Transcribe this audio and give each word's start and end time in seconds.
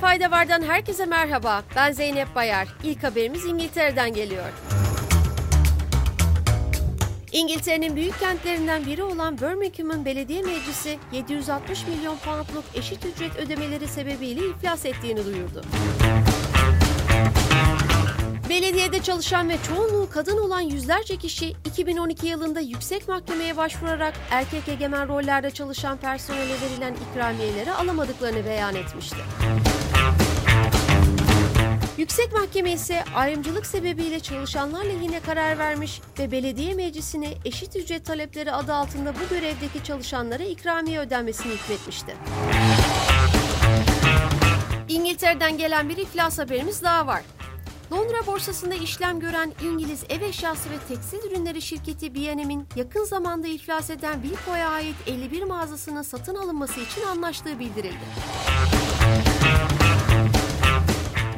Fayda 0.00 0.30
Var'dan 0.30 0.62
herkese 0.62 1.06
merhaba. 1.06 1.62
Ben 1.76 1.92
Zeynep 1.92 2.34
Bayar. 2.34 2.68
İlk 2.82 3.04
haberimiz 3.04 3.44
İngiltere'den 3.44 4.12
geliyor. 4.14 4.48
İngiltere'nin 7.32 7.96
büyük 7.96 8.20
kentlerinden 8.20 8.86
biri 8.86 9.02
olan 9.02 9.38
Birmingham'ın 9.38 10.04
belediye 10.04 10.42
meclisi 10.42 10.98
760 11.12 11.86
milyon 11.86 12.16
poundluk 12.18 12.64
eşit 12.74 13.04
ücret 13.04 13.36
ödemeleri 13.36 13.88
sebebiyle 13.88 14.40
iflas 14.40 14.86
ettiğini 14.86 15.24
duyurdu. 15.24 15.62
Belediyede 18.48 19.02
çalışan 19.02 19.48
ve 19.48 19.56
çoğunluğu 19.68 20.10
kadın 20.10 20.38
olan 20.38 20.60
yüzlerce 20.60 21.16
kişi 21.16 21.48
2012 21.64 22.26
yılında 22.26 22.60
yüksek 22.60 23.08
mahkemeye 23.08 23.56
başvurarak 23.56 24.14
erkek 24.30 24.68
egemen 24.68 25.08
rollerde 25.08 25.50
çalışan 25.50 25.96
personele 25.96 26.54
verilen 26.62 26.94
ikramiyeleri 27.10 27.72
alamadıklarını 27.72 28.44
beyan 28.44 28.74
etmişti. 28.74 29.16
Yüksek 31.98 32.32
Mahkeme 32.32 32.72
ise 32.72 33.04
ayrımcılık 33.14 33.66
sebebiyle 33.66 34.20
çalışanlar 34.20 34.84
lehine 34.84 35.20
karar 35.20 35.58
vermiş 35.58 36.00
ve 36.18 36.30
belediye 36.30 36.74
meclisine 36.74 37.34
eşit 37.44 37.76
ücret 37.76 38.04
talepleri 38.04 38.52
adı 38.52 38.74
altında 38.74 39.14
bu 39.14 39.34
görevdeki 39.34 39.84
çalışanlara 39.84 40.42
ikramiye 40.42 41.00
ödenmesini 41.00 41.52
hükmetmişti. 41.52 42.16
İngiltere'den 44.88 45.58
gelen 45.58 45.88
bir 45.88 45.96
iflas 45.96 46.38
haberimiz 46.38 46.82
daha 46.82 47.06
var. 47.06 47.22
Londra 47.92 48.26
borsasında 48.26 48.74
işlem 48.74 49.20
gören 49.20 49.52
İngiliz 49.64 50.04
ev 50.08 50.22
eşyası 50.22 50.70
ve 50.70 50.78
tekstil 50.88 51.30
ürünleri 51.30 51.62
şirketi 51.62 52.14
B&M'in 52.14 52.66
yakın 52.76 53.04
zamanda 53.04 53.48
iflas 53.48 53.90
eden 53.90 54.22
Wilko'ya 54.22 54.68
ait 54.68 54.96
51 55.06 55.42
mağazasının 55.42 56.02
satın 56.02 56.34
alınması 56.34 56.80
için 56.80 57.02
anlaştığı 57.02 57.58
bildirildi. 57.58 57.98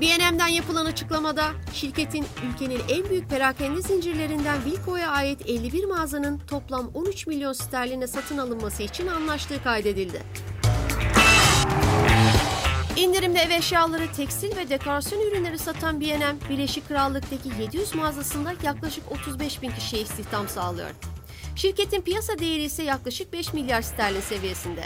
B&M'den 0.00 0.48
yapılan 0.48 0.86
açıklamada 0.86 1.44
şirketin 1.72 2.26
ülkenin 2.48 2.80
en 2.88 3.10
büyük 3.10 3.30
perakende 3.30 3.82
zincirlerinden 3.82 4.60
Wilko'ya 4.64 5.10
ait 5.10 5.40
51 5.46 5.84
mağazanın 5.84 6.38
toplam 6.38 6.90
13 6.94 7.26
milyon 7.26 7.52
sterline 7.52 8.06
satın 8.06 8.38
alınması 8.38 8.82
için 8.82 9.06
anlaştığı 9.06 9.62
kaydedildi. 9.62 10.22
İndirimde 12.96 13.40
ev 13.40 13.50
eşyaları, 13.50 14.12
tekstil 14.12 14.56
ve 14.56 14.68
dekorasyon 14.68 15.20
ürünleri 15.20 15.58
satan 15.58 16.00
B&M, 16.00 16.36
Birleşik 16.50 16.88
Krallık'taki 16.88 17.62
700 17.62 17.94
mağazasında 17.94 18.54
yaklaşık 18.62 19.12
35 19.12 19.62
bin 19.62 19.70
kişiye 19.70 20.02
istihdam 20.02 20.48
sağlıyor. 20.48 20.90
Şirketin 21.56 22.00
piyasa 22.00 22.38
değeri 22.38 22.62
ise 22.62 22.82
yaklaşık 22.82 23.32
5 23.32 23.52
milyar 23.52 23.82
sterlin 23.82 24.20
seviyesinde. 24.20 24.84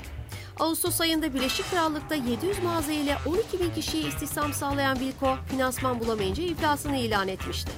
Ağustos 0.61 1.00
ayında 1.00 1.34
Birleşik 1.34 1.70
Krallık'ta 1.70 2.14
700 2.14 2.62
mağaza 2.62 2.92
ile 2.92 3.16
12 3.27 3.61
bin 3.61 3.70
kişiye 3.70 4.02
istihdam 4.02 4.52
sağlayan 4.52 4.94
Wilko, 4.94 5.36
finansman 5.50 6.00
bulamayınca 6.00 6.42
iflasını 6.42 6.96
ilan 6.96 7.28
etmişti. 7.28 7.70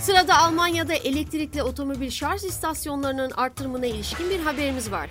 Sırada 0.00 0.38
Almanya'da 0.38 0.94
elektrikli 0.94 1.62
otomobil 1.62 2.10
şarj 2.10 2.44
istasyonlarının 2.44 3.30
artırımına 3.30 3.86
ilişkin 3.86 4.30
bir 4.30 4.40
haberimiz 4.40 4.92
var. 4.92 5.10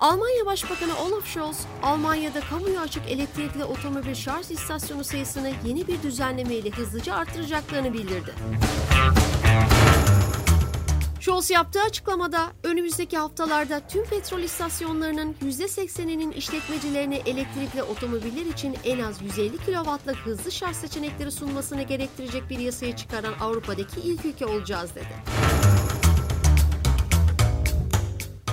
Almanya 0.00 0.46
Başbakanı 0.46 0.98
Olaf 0.98 1.26
Scholz, 1.26 1.56
Almanya'da 1.82 2.40
kamuya 2.40 2.80
açık 2.80 3.10
elektrikli 3.10 3.64
otomobil 3.64 4.14
şarj 4.14 4.50
istasyonu 4.50 5.04
sayısını 5.04 5.50
yeni 5.66 5.88
bir 5.88 6.02
düzenleme 6.02 6.54
ile 6.54 6.70
hızlıca 6.70 7.14
artıracaklarını 7.14 7.92
bildirdi. 7.92 8.34
Scholz 11.20 11.50
yaptığı 11.50 11.82
açıklamada 11.82 12.46
önümüzdeki 12.64 13.18
haftalarda 13.18 13.80
tüm 13.88 14.04
petrol 14.04 14.40
istasyonlarının 14.40 15.36
%80'inin 15.42 16.32
işletmecilerine 16.32 17.16
elektrikli 17.16 17.82
otomobiller 17.82 18.46
için 18.46 18.76
en 18.84 18.98
az 18.98 19.22
150 19.22 19.56
kW'lık 19.56 20.16
hızlı 20.16 20.52
şarj 20.52 20.76
seçenekleri 20.76 21.30
sunmasını 21.30 21.82
gerektirecek 21.82 22.50
bir 22.50 22.58
yasayı 22.58 22.96
çıkaran 22.96 23.34
Avrupa'daki 23.40 24.00
ilk 24.00 24.24
ülke 24.24 24.46
olacağız 24.46 24.90
dedi. 24.94 25.14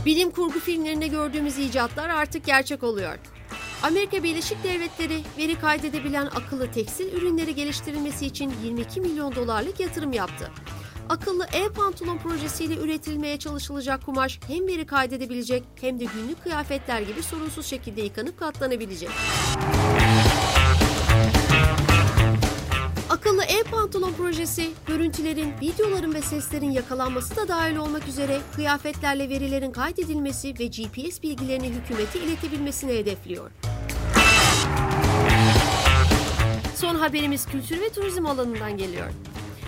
Bilim 0.06 0.32
kurgu 0.32 0.60
filmlerinde 0.60 1.08
gördüğümüz 1.08 1.58
icatlar 1.58 2.10
artık 2.10 2.46
gerçek 2.46 2.84
oluyor. 2.84 3.18
Amerika 3.84 4.24
Birleşik 4.24 4.64
Devletleri 4.64 5.22
veri 5.38 5.60
kaydedebilen 5.60 6.26
akıllı 6.26 6.72
tekstil 6.72 7.14
ürünleri 7.14 7.56
geliştirilmesi 7.56 8.26
için 8.26 8.54
22 8.64 9.02
milyon 9.02 9.36
dolarlık 9.36 9.80
yatırım 9.80 10.14
yaptı. 10.14 10.52
Akıllı 11.10 11.46
e-pantolon 11.46 12.18
projesiyle 12.18 12.76
üretilmeye 12.76 13.40
çalışılacak 13.40 14.06
kumaş 14.06 14.40
hem 14.48 14.68
veri 14.68 14.86
kaydedebilecek 14.86 15.64
hem 15.82 16.00
de 16.00 16.06
günlük 16.06 16.44
kıyafetler 16.44 17.02
gibi 17.02 17.24
sorunsuz 17.24 17.66
şekilde 17.66 18.02
yıkanıp 18.02 18.40
katlanabilecek. 18.40 19.10
Projesi, 24.18 24.72
görüntülerin, 24.88 25.54
videoların 25.62 26.14
ve 26.14 26.22
seslerin 26.22 26.72
yakalanması 26.72 27.36
da 27.36 27.48
dahil 27.48 27.76
olmak 27.76 28.08
üzere 28.08 28.40
kıyafetlerle 28.56 29.30
verilerin 29.30 29.72
kaydedilmesi 29.72 30.48
ve 30.60 30.66
GPS 30.66 31.24
bilgilerini 31.24 31.70
hükümete 31.70 32.20
iletebilmesini 32.20 32.94
hedefliyor. 32.94 33.52
Son 36.76 36.96
haberimiz 36.96 37.46
kültür 37.46 37.82
ve 37.82 37.90
turizm 37.90 38.26
alanından 38.26 38.78
geliyor. 38.78 39.10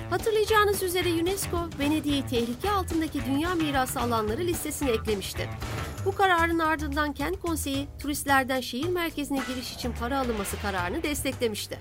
Hatırlayacağınız 0.09 0.83
üzere 0.83 1.09
UNESCO, 1.09 1.57
Venedik'i 1.79 2.27
tehlike 2.29 2.71
altındaki 2.71 3.25
dünya 3.25 3.55
mirası 3.55 3.99
alanları 3.99 4.41
listesine 4.41 4.91
eklemişti. 4.91 5.49
Bu 6.05 6.15
kararın 6.15 6.59
ardından 6.59 7.13
Kent 7.13 7.39
Konseyi, 7.39 7.87
turistlerden 8.01 8.61
şehir 8.61 8.89
merkezine 8.89 9.41
giriş 9.47 9.73
için 9.73 9.93
para 9.99 10.19
alınması 10.19 10.61
kararını 10.61 11.03
desteklemişti. 11.03 11.79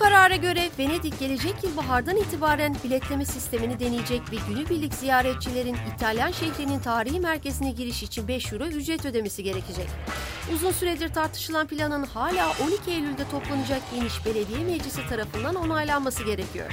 Karara 0.00 0.36
göre 0.36 0.68
Venedik 0.78 1.18
gelecek 1.20 1.54
yıl 1.64 1.76
bahardan 1.76 2.16
itibaren 2.16 2.76
biletleme 2.84 3.24
sistemini 3.24 3.80
deneyecek 3.80 4.22
ve 4.32 4.36
günübirlik 4.48 4.94
ziyaretçilerin 4.94 5.76
İtalyan 5.94 6.30
şehrinin 6.30 6.78
tarihi 6.78 7.20
merkezine 7.20 7.70
giriş 7.70 8.02
için 8.02 8.28
5 8.28 8.52
euro 8.52 8.64
ücret 8.64 9.06
ödemesi 9.06 9.42
gerekecek. 9.42 9.86
Uzun 10.54 10.70
süredir 10.70 11.08
tartışılan 11.14 11.66
planın 11.66 12.04
hala 12.04 12.50
12 12.50 12.90
Eylül'de 12.90 13.28
toplanacak 13.30 13.82
geniş 13.94 14.26
belediye 14.26 14.64
meclisi 14.64 15.08
tarafından 15.08 15.54
onaylanması 15.54 16.24
gerekiyor. 16.24 16.72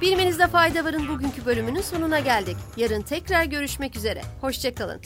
Bilmenizde 0.00 0.46
fayda 0.46 0.84
varın 0.84 1.08
bugünkü 1.08 1.46
bölümünün 1.46 1.82
sonuna 1.82 2.18
geldik. 2.20 2.56
Yarın 2.76 3.02
tekrar 3.02 3.44
görüşmek 3.44 3.96
üzere. 3.96 4.22
Hoşçakalın. 4.40 5.00